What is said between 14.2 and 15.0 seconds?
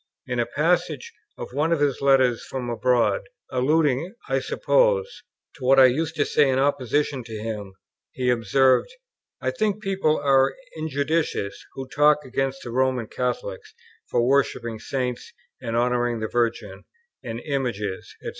worshipping